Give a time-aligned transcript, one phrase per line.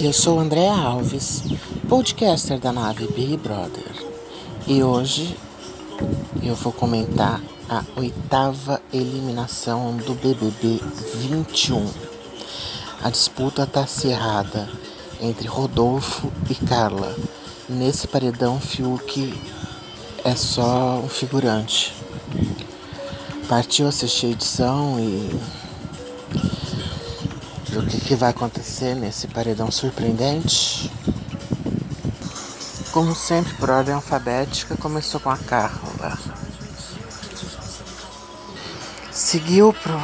[0.00, 1.42] Eu sou Andréa Alves,
[1.88, 4.06] podcaster da nave Big Brother,
[4.64, 5.36] e hoje
[6.40, 10.80] eu vou comentar a oitava eliminação do BBB
[11.16, 11.84] 21.
[13.02, 14.70] A disputa está acirrada
[15.20, 17.16] entre Rodolfo e Carla.
[17.68, 19.34] Nesse paredão, Fiuk
[20.24, 21.92] é só um figurante.
[23.48, 25.28] Partiu assistir a edição e
[27.78, 30.90] o que, que vai acontecer nesse paredão surpreendente.
[32.92, 36.18] Como sempre, por ordem alfabética, começou com a Carla.
[39.12, 40.00] Seguiu pro,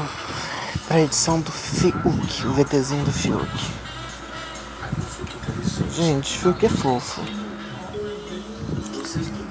[0.87, 3.73] pra edição do Fiuk, o VTzinho do Fiuk.
[5.91, 7.23] Gente, Fiuk é fofo.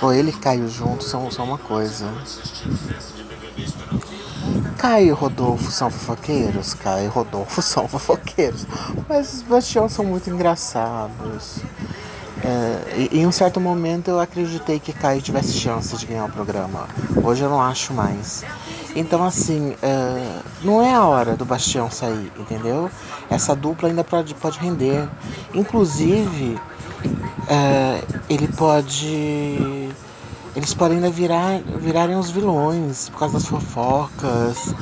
[0.00, 2.12] Pô, ele e Caio juntos são, são uma coisa.
[4.76, 6.74] Caio e Rodolfo são fofoqueiros?
[6.74, 8.66] Caio e Rodolfo são fofoqueiros.
[9.08, 11.60] Mas os Bastião são muito engraçados.
[12.42, 16.88] É, em um certo momento eu acreditei que Caio tivesse chance de ganhar o programa.
[17.22, 18.42] Hoje eu não acho mais.
[18.96, 20.31] Então, assim, é,
[20.64, 22.90] não é a hora do Bastião sair, entendeu?
[23.30, 25.08] Essa dupla ainda pode, pode render.
[25.54, 26.58] Inclusive,
[27.48, 29.90] é, ele pode.
[30.54, 34.74] Eles podem ainda virar, virarem os vilões por causa das fofocas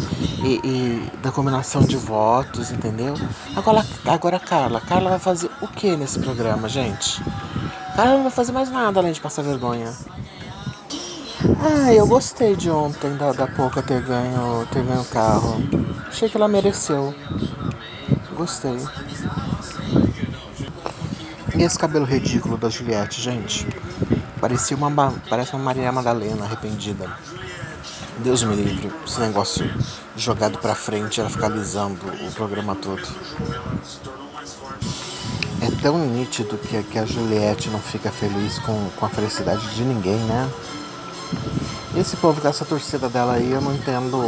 [0.42, 3.14] e, e da combinação de votos, entendeu?
[3.54, 4.80] Agora, agora Carla.
[4.80, 7.22] Carla vai fazer o que nesse programa, gente?
[7.94, 9.92] Carla não vai fazer mais nada além de passar vergonha.
[11.42, 15.56] Ah, eu gostei de ontem da, da Pouca ter ganho, ter ganho o carro.
[16.06, 17.14] Achei que ela mereceu.
[18.36, 18.76] Gostei.
[21.56, 23.66] E esse cabelo ridículo da Juliette, gente?
[24.38, 27.10] Parecia uma, parece uma Maria Madalena arrependida.
[28.18, 29.70] Deus me livre, esse negócio
[30.14, 33.02] jogado pra frente, ela ficar alisando o programa todo.
[35.62, 39.84] É tão nítido que, que a Juliette não fica feliz com, com a felicidade de
[39.84, 40.50] ninguém, né?
[42.00, 44.18] Esse povo dessa torcida dela aí, eu não entendo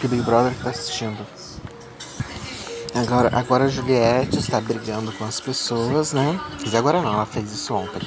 [0.00, 1.24] que Big Brother que tá assistindo.
[2.92, 6.40] Agora, agora a Juliette está brigando com as pessoas, né?
[6.60, 8.02] Mas agora não, ela fez isso ontem.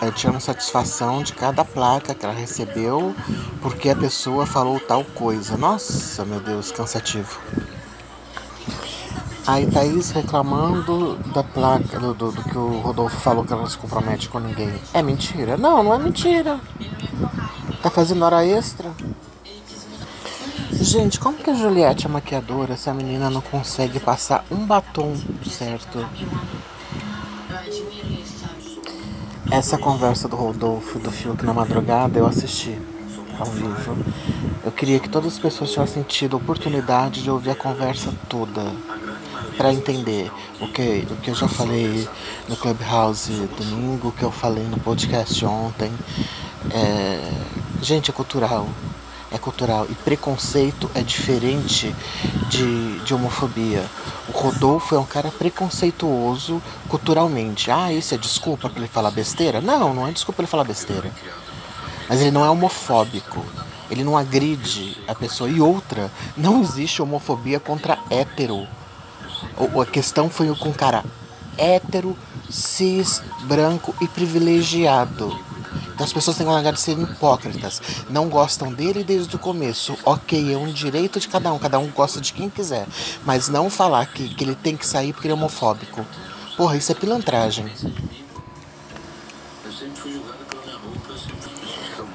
[0.00, 3.16] É, tirando satisfação de cada placa que ela recebeu,
[3.60, 5.56] porque a pessoa falou tal coisa.
[5.56, 7.36] Nossa, meu Deus, cansativo.
[9.44, 13.68] Aí Thaís reclamando da placa, do, do, do que o Rodolfo falou que ela não
[13.68, 14.72] se compromete com ninguém.
[14.94, 15.56] É mentira?
[15.56, 16.60] Não, não é mentira.
[17.82, 18.92] Tá fazendo hora extra?
[20.72, 25.14] Gente, como que a Juliette é maquiadora se a menina não consegue passar um batom
[25.48, 26.06] certo?
[29.50, 32.78] Essa conversa do Rodolfo do Fiuk na madrugada eu assisti
[33.38, 33.96] ao vivo.
[34.64, 38.62] Eu queria que todas as pessoas tivessem tido a oportunidade de ouvir a conversa toda
[39.56, 40.30] para entender
[40.60, 42.08] o que, o que eu já falei
[42.48, 45.90] no Clubhouse domingo, o que eu falei no podcast ontem.
[46.70, 47.32] É,
[47.82, 48.68] Gente, é cultural.
[49.32, 49.86] É cultural.
[49.88, 51.94] E preconceito é diferente
[52.48, 53.84] de, de homofobia.
[54.28, 57.70] O Rodolfo é um cara preconceituoso culturalmente.
[57.70, 59.60] Ah, isso é desculpa pra ele falar besteira?
[59.60, 61.10] Não, não é desculpa pra ele falar besteira.
[62.08, 63.44] Mas ele não é homofóbico.
[63.90, 65.48] Ele não agride a pessoa.
[65.48, 68.66] E outra, não existe homofobia contra hétero.
[69.80, 71.04] A questão foi com cara
[71.56, 72.16] hétero,
[72.50, 75.38] cis, branco e privilegiado.
[76.00, 77.82] Então as pessoas têm que largar de serem hipócritas.
[78.08, 79.98] Não gostam dele desde o começo.
[80.02, 81.58] Ok, é um direito de cada um.
[81.58, 82.86] Cada um gosta de quem quiser.
[83.22, 86.06] Mas não falar que, que ele tem que sair porque ele é homofóbico.
[86.56, 87.70] Porra, isso é pilantragem.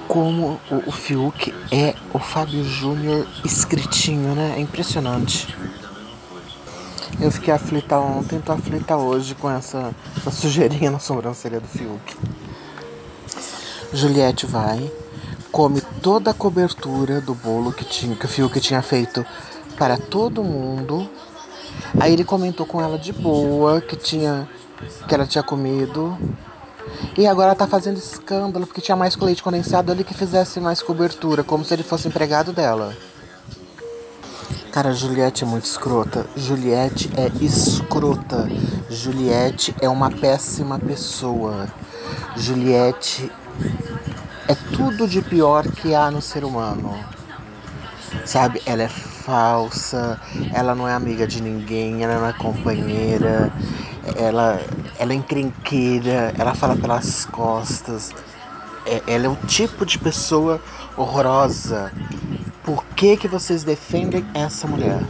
[0.07, 4.55] Como o, o Fiuk é o Fábio Júnior escritinho, né?
[4.57, 5.55] É impressionante.
[7.21, 12.44] Eu fiquei aflita ontem, tô aflita hoje com essa, essa sujeirinha na sobrancelha do Fiuk.
[13.95, 14.91] Juliette vai,
[15.53, 19.25] come toda a cobertura do bolo que, tinha, que o Fiuk tinha feito
[19.77, 21.09] para todo mundo.
[21.97, 24.49] Aí ele comentou com ela de boa que tinha
[25.07, 26.17] que ela tinha comido.
[27.17, 31.41] E agora tá fazendo escândalo porque tinha mais leite condensado ele que fizesse mais cobertura,
[31.41, 32.95] como se ele fosse empregado dela.
[34.73, 36.25] Cara, Juliette é muito escrota.
[36.35, 38.45] Juliette é escrota.
[38.89, 41.67] Juliette é uma péssima pessoa.
[42.35, 43.31] Juliette
[44.47, 46.97] é tudo de pior que há no ser humano.
[48.25, 48.61] Sabe?
[48.65, 50.19] Ela é falsa,
[50.53, 53.51] ela não é amiga de ninguém, ela não é companheira,
[54.15, 54.59] ela
[54.97, 58.13] ela é encrenqueira, ela fala pelas costas.
[58.85, 60.61] É, ela é o tipo de pessoa
[60.95, 61.91] horrorosa.
[62.63, 65.01] Por que, que vocês defendem essa mulher?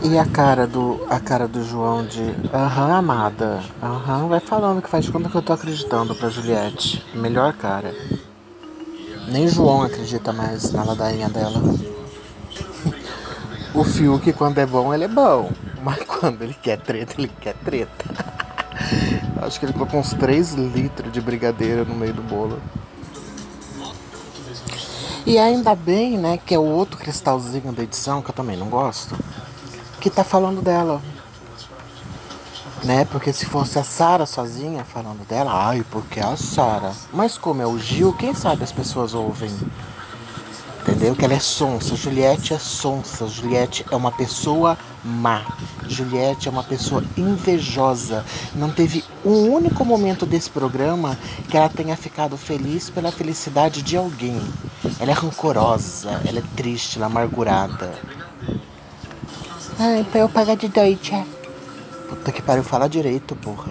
[0.00, 2.22] E a cara do a cara do João de
[2.54, 3.60] aham, amada.
[3.82, 7.04] Aham, vai falando que faz conta que eu tô acreditando pra Juliette.
[7.14, 7.92] Melhor cara.
[9.26, 11.60] Nem João acredita mais na ladainha dela.
[13.74, 15.50] o Fiuk, quando é bom, ele é bom.
[15.82, 18.04] Mas quando ele quer treta, ele quer treta.
[19.42, 22.60] Acho que ele colocou uns 3 litros de brigadeiro no meio do bolo.
[25.26, 28.68] E ainda bem, né, que é o outro cristalzinho da edição, que eu também não
[28.68, 29.14] gosto,
[30.08, 31.00] que tá falando dela.
[32.82, 33.04] Né?
[33.06, 36.92] Porque se fosse a Sara sozinha falando dela, ai, porque é a Sara.
[37.12, 39.50] Mas como é o Gil, quem sabe as pessoas ouvem.
[40.80, 41.14] Entendeu?
[41.14, 41.94] Que ela é sonsa.
[41.96, 43.26] Juliette é sonsa.
[43.26, 45.44] Juliette é uma pessoa má.
[45.86, 48.24] Juliette é uma pessoa invejosa.
[48.54, 51.18] Não teve um único momento desse programa
[51.50, 54.40] que ela tenha ficado feliz pela felicidade de alguém.
[54.98, 57.92] Ela é rancorosa, ela é triste, ela é amargurada.
[59.78, 61.24] Ai, pra eu pagar de doida.
[62.08, 63.70] Puta que pariu, fala direito, porra.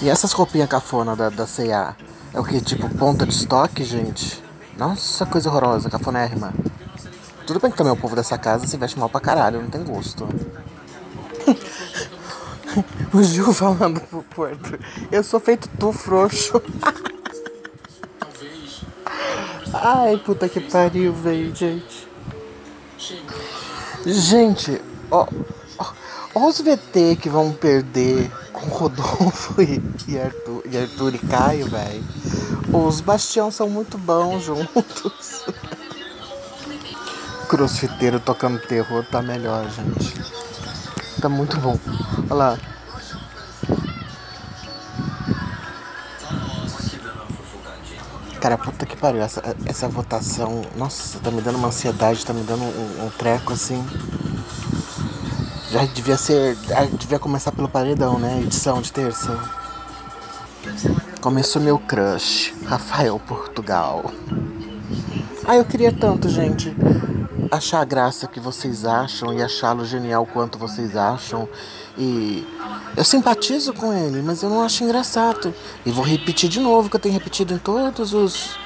[0.00, 1.94] E essas roupinhas cafona da, da C&A?
[2.32, 2.60] É o que?
[2.62, 4.42] Tipo ponta de estoque, gente?
[4.78, 6.54] Nossa, coisa horrorosa, cafonérrima.
[7.46, 9.84] Tudo bem que também o povo dessa casa se veste mal pra caralho, não tem
[9.84, 10.26] gosto.
[13.12, 14.78] o Gil falando pro Porto.
[15.12, 16.62] Eu sou feito tu, frouxo.
[19.74, 21.99] Ai, puta que pariu, velho, gente.
[24.06, 24.80] Gente,
[25.10, 25.26] ó,
[25.78, 25.86] ó,
[26.34, 31.66] ó, os VT que vão perder com Rodolfo e, e, Arthur, e Arthur e Caio,
[31.66, 32.04] velho.
[32.72, 35.44] Os Bastião são muito bons juntos.
[37.48, 40.14] Crossfiteiro tocando terror tá melhor, gente.
[41.20, 41.78] Tá muito bom.
[42.30, 42.58] Olha lá.
[48.40, 52.42] Cara, puta que pariu, essa, essa votação, nossa, tá me dando uma ansiedade, tá me
[52.42, 53.84] dando um, um treco assim.
[55.70, 56.56] Já devia ser.
[56.98, 58.40] Devia começar pelo paredão, né?
[58.40, 59.38] Edição de terça.
[61.20, 64.10] Começou meu crush, Rafael Portugal.
[65.46, 66.74] Ah, eu queria tanto, gente,
[67.50, 71.48] achar a graça que vocês acham e achá-lo genial quanto vocês acham.
[71.98, 72.46] E
[72.96, 75.54] eu simpatizo com ele, mas eu não acho engraçado.
[75.84, 78.56] E vou repetir de novo que eu tenho repetido em todos os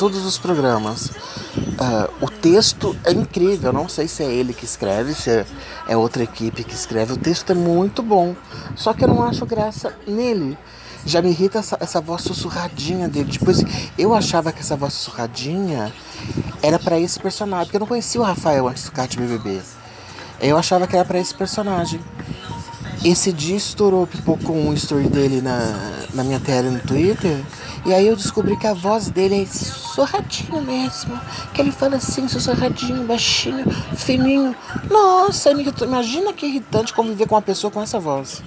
[0.00, 1.08] todos os programas.
[1.08, 5.46] Uh, o texto é incrível, eu não sei se é ele que escreve, se é,
[5.88, 7.12] é outra equipe que escreve.
[7.12, 8.34] O texto é muito bom,
[8.74, 10.56] só que eu não acho graça nele.
[11.04, 13.30] Já me irrita essa, essa voz sussurradinha dele.
[13.30, 13.62] Depois
[13.98, 15.92] eu achava que essa voz sussurradinha
[16.62, 19.60] era para esse personagem, porque eu não conhecia o Rafael antes do Cat BBB.
[20.40, 22.00] Eu achava que era para esse personagem.
[23.04, 25.58] Esse dia estourou, pipocou um story dele na,
[26.12, 27.42] na minha tela no Twitter.
[27.86, 31.18] E aí eu descobri que a voz dele é sussurradinho mesmo.
[31.54, 33.64] Que ele fala assim, sussurradinho, baixinho,
[33.96, 34.54] fininho.
[34.90, 38.42] Nossa, imagina que irritante conviver com uma pessoa com essa voz.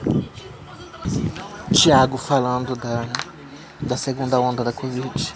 [1.72, 3.06] Tiago falando da,
[3.82, 5.34] da segunda onda da Covid.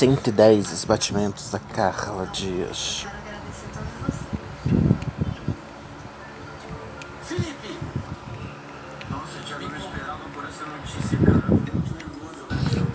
[0.00, 3.06] 110 batimentos da Carla Dias.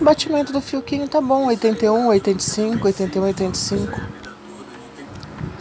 [0.00, 4.00] batimento do fioquinho tá bom, 81, 85, 81, 85.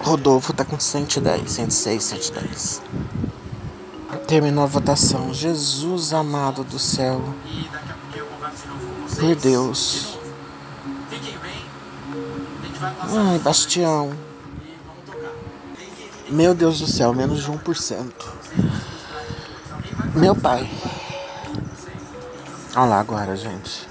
[0.01, 2.81] Rodolfo tá com 110, 106, 110.
[4.27, 5.31] Terminou a votação.
[5.31, 7.21] Jesus amado do céu.
[9.19, 10.14] Por Deus.
[12.85, 14.13] Ai, Bastião.
[16.29, 18.11] Meu Deus do céu, menos de 1%.
[20.15, 20.69] Meu pai.
[22.75, 23.87] Olha lá agora, gente.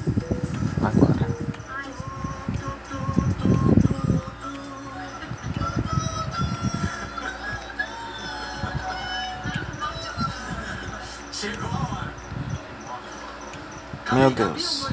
[14.12, 14.83] Meu Deus.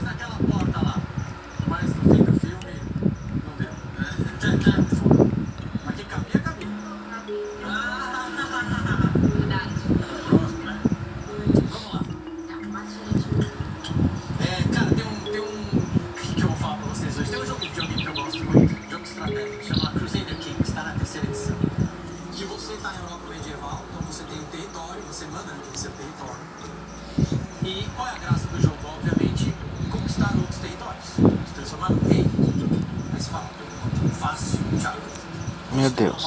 [35.72, 36.24] Meu Deus.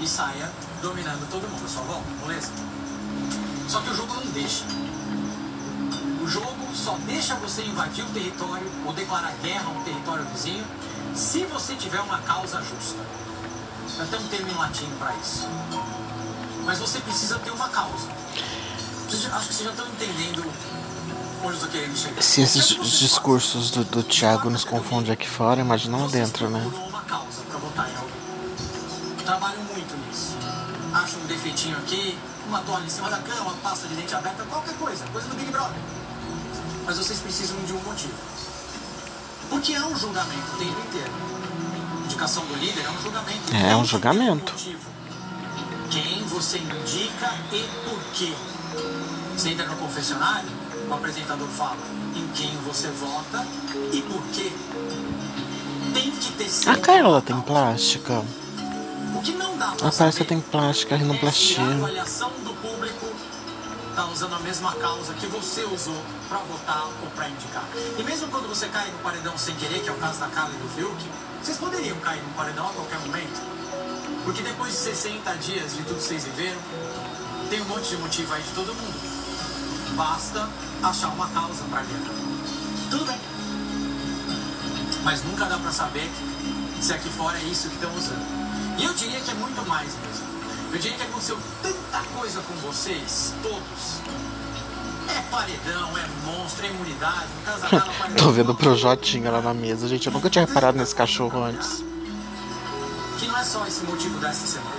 [0.00, 0.48] E saia
[0.80, 2.52] dominando todo mundo, só volta, beleza?
[3.68, 4.64] Só que o jogo não deixa.
[6.22, 10.64] O jogo só deixa você invadir o território ou declarar guerra a um território vizinho
[11.14, 13.00] se você tiver uma causa justa.
[14.00, 15.48] Até um termo em latim para isso.
[16.64, 18.08] Mas você precisa ter uma causa.
[19.08, 20.44] Acho que vocês já estão entendendo
[22.20, 22.68] Se esses
[22.98, 26.60] discursos do, do Thiago nos confundem aqui fora, imagina lá dentro, né?
[29.24, 30.36] Trabalho muito nisso.
[30.94, 34.42] Acho um defeitinho aqui, uma toalha em cima da cama, uma pasta de dente aberta,
[34.44, 35.76] qualquer coisa, coisa do Big Brother.
[36.84, 38.14] Mas vocês precisam de um motivo.
[39.50, 41.12] Porque é um julgamento o tempo inteiro.
[41.12, 43.54] A indicação do líder é um julgamento.
[43.54, 44.54] É, é um julgamento.
[45.90, 48.32] Quem você indica e por quê.
[49.36, 50.50] Você entra no confessionário,
[50.88, 51.76] o apresentador fala
[52.14, 53.46] em quem você vota
[53.92, 54.50] e por quê.
[55.92, 58.22] Tem que ter A Carla tem plástica.
[59.14, 61.64] O que não dá pra parece que tem plástica, é se a rinoplastia.
[61.64, 63.06] avaliação do público
[63.94, 67.64] tá usando a mesma causa que você usou para votar ou para indicar.
[67.98, 70.54] E mesmo quando você cai no paredão sem querer, que é o caso da Carla
[70.54, 71.04] e do Fiuk,
[71.42, 73.40] vocês poderiam cair no paredão a qualquer momento.
[74.24, 76.60] Porque depois de 60 dias de tudo que vocês viveram,
[77.50, 79.07] tem um monte de motivo aí de todo mundo.
[79.98, 80.48] Basta
[80.80, 82.14] achar uma causa para guerra.
[82.88, 83.18] Tudo bem.
[85.02, 86.08] Mas nunca dá para saber
[86.80, 88.24] se aqui fora é isso que estão usando.
[88.78, 90.28] E eu diria que é muito mais mesmo.
[90.72, 94.00] Eu diria que aconteceu tanta coisa com vocês, todos.
[95.08, 97.26] É paredão, é monstro, é imunidade.
[97.44, 98.24] Carla, paredão.
[98.24, 100.06] Tô vendo o Projotinho lá na mesa, gente.
[100.06, 101.82] Eu nunca tinha reparado nesse cachorro antes.
[103.18, 104.78] Que não é só esse motivo dessa semana.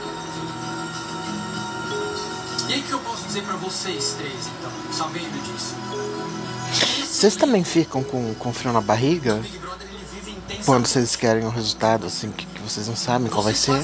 [2.70, 5.76] E aí que eu posso dizer pra vocês três, então, sabendo disso?
[7.06, 9.40] Vocês também ficam com, com frio na barriga?
[10.66, 13.84] Quando vocês querem um resultado, assim, que, que vocês não sabem qual vai ser?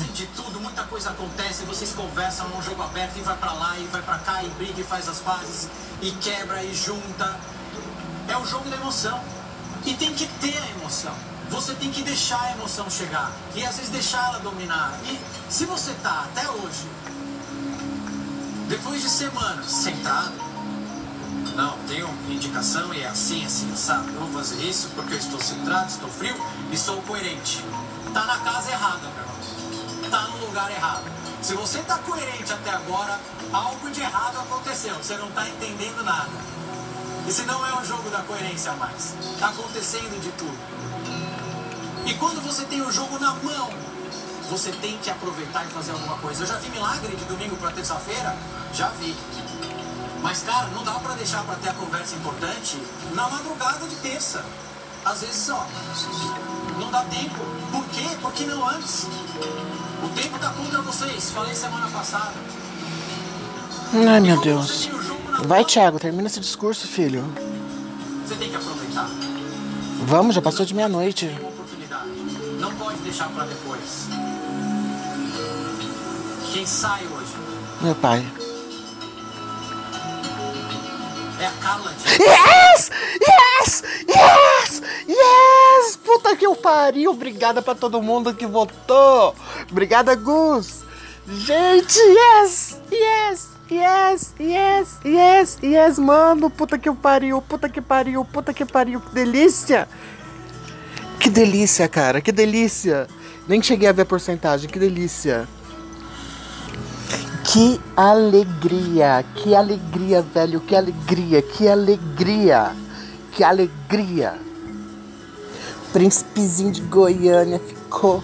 [0.59, 4.17] muita coisa acontece, vocês conversam num jogo aberto e vai pra lá e vai pra
[4.17, 5.69] cá e briga e faz as pazes
[6.01, 7.39] e quebra e junta.
[8.27, 9.21] É o jogo da emoção.
[9.85, 11.13] E tem que ter a emoção.
[11.51, 14.99] Você tem que deixar a emoção chegar e às vezes deixar ela dominar.
[15.05, 15.19] E
[15.53, 16.87] se você tá até hoje,
[18.67, 20.33] depois de semanas centrado,
[21.55, 24.13] não, tenho indicação e é assim, assim, sabe?
[24.13, 26.35] Eu vou fazer isso porque eu estou centrado, estou frio
[26.71, 27.63] e sou coerente.
[28.13, 30.09] Tá na casa errada, meu irmão.
[30.09, 31.03] Tá no lugar errado.
[31.41, 33.19] Se você tá coerente até agora,
[33.53, 34.95] algo de errado aconteceu.
[34.95, 36.31] Você não tá entendendo nada.
[37.27, 39.13] Esse não é um jogo da coerência mais.
[39.39, 40.57] Tá acontecendo de tudo.
[42.05, 43.69] E quando você tem o jogo na mão,
[44.49, 46.43] você tem que aproveitar e fazer alguma coisa.
[46.43, 48.35] Eu já vi milagre de domingo para terça-feira?
[48.73, 49.15] Já vi.
[50.21, 52.81] Mas, cara, não dá pra deixar pra ter a conversa importante
[53.13, 54.43] na madrugada de terça.
[55.05, 55.67] Às vezes só.
[56.79, 57.39] Não dá tempo.
[57.71, 58.17] Por quê?
[58.21, 59.05] Porque não antes.
[60.03, 61.29] O tempo tá contra vocês.
[61.29, 62.33] Falei semana passada.
[63.93, 64.89] Ai, meu Deus.
[65.45, 67.23] Vai, Thiago, termina esse discurso, filho.
[68.25, 69.07] Você tem que aproveitar.
[70.05, 71.29] Vamos, já passou de meia-noite.
[72.59, 74.07] Não pode deixar pra depois.
[76.55, 77.33] Quem sai hoje
[77.81, 78.25] Meu pai.
[81.41, 82.17] é a Carla Dias.
[82.17, 82.91] Yes!
[83.19, 83.83] Yes!
[84.07, 84.81] Yes!
[85.05, 85.95] Yes!
[85.97, 87.11] Puta que eu pariu!
[87.11, 89.35] Obrigada pra todo mundo que votou!
[89.69, 90.85] Obrigada, Gus!
[91.27, 92.79] Gente, yes!
[92.89, 93.49] Yes!
[93.69, 94.33] Yes!
[94.39, 94.99] Yes!
[95.03, 95.57] Yes!
[95.61, 96.49] Yes, mano!
[96.49, 97.41] Puta que pariu!
[97.41, 98.23] Puta que pariu!
[98.23, 99.01] Puta que pariu!
[99.01, 99.89] Que delícia!
[101.19, 102.21] Que delícia, cara!
[102.21, 103.09] Que delícia!
[103.45, 105.45] Nem cheguei a ver a porcentagem, que delícia!
[107.55, 112.75] Que alegria, que alegria, velho, que alegria, que alegria,
[113.31, 114.37] que alegria.
[115.93, 118.21] Príncipezinho de Goiânia ficou.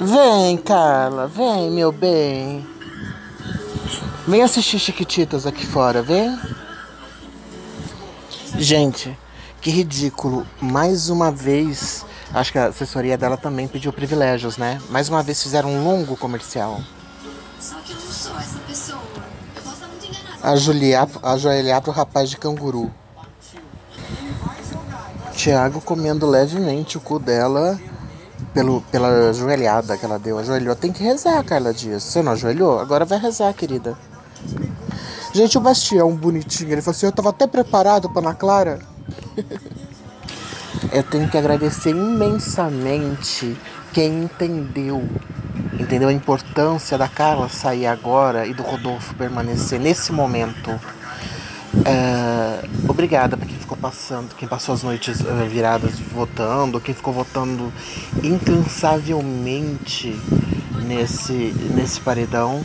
[0.00, 2.66] Vem, Carla, vem, meu bem.
[4.26, 6.36] Vem assistir Chiquititas aqui fora, vem.
[8.56, 9.16] Gente,
[9.60, 10.44] que ridículo.
[10.60, 12.04] Mais uma vez,
[12.34, 14.82] acho que a assessoria dela também pediu privilégios, né?
[14.90, 16.80] Mais uma vez fizeram um longo comercial.
[20.42, 22.90] Ajoelhar, ajoelhar pro rapaz de canguru.
[25.32, 27.78] Tiago comendo levemente o cu dela
[28.52, 30.38] pelo, pela ajoelhada que ela deu.
[30.38, 30.74] Ajoelhou.
[30.74, 32.02] Tem que rezar, Carla Dias.
[32.02, 32.80] Você não ajoelhou?
[32.80, 33.96] Agora vai rezar, querida.
[35.32, 38.80] Gente, o Bastião, bonitinho, ele falou assim: Eu tava até preparado pra Ana Clara.
[40.92, 43.56] Eu tenho que agradecer imensamente
[43.92, 45.08] quem entendeu.
[45.78, 50.78] Entendeu a importância da Carla sair agora e do Rodolfo permanecer nesse momento.
[51.84, 57.12] É, obrigada para quem ficou passando, quem passou as noites eh, viradas votando, quem ficou
[57.12, 57.72] votando
[58.22, 60.18] incansavelmente
[60.84, 62.64] nesse, nesse paredão,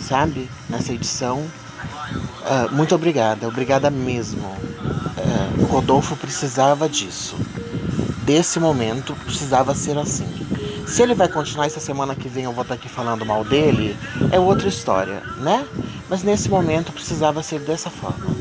[0.00, 0.48] sabe?
[0.70, 1.40] Nessa edição.
[1.40, 4.46] Uh, muito obrigada, obrigada mesmo.
[4.46, 7.36] Uh, o Rodolfo precisava disso.
[8.22, 10.47] Desse momento, precisava ser assim.
[10.88, 13.94] Se ele vai continuar essa semana que vem, eu vou estar aqui falando mal dele,
[14.32, 15.66] é outra história, né?
[16.08, 18.34] Mas nesse momento precisava ser dessa forma.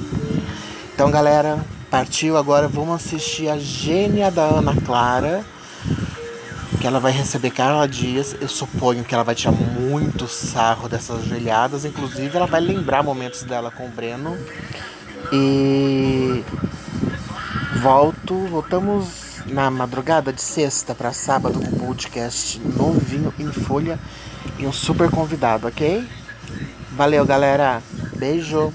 [0.93, 1.59] Então, galera,
[1.91, 2.67] partiu agora.
[2.69, 5.45] Vamos assistir a gênia da Ana Clara
[6.79, 8.35] que ela vai receber Carla Dias.
[8.39, 11.83] Eu suponho que ela vai tirar muito sarro dessas joelhadas.
[11.83, 14.37] Inclusive, ela vai lembrar momentos dela com o Breno.
[15.33, 16.43] E
[17.81, 23.99] volto, voltamos na madrugada de sexta para sábado um podcast novinho em folha
[24.59, 26.07] e um super convidado, ok?
[26.91, 27.81] Valeu, galera.
[28.15, 28.73] Beijo.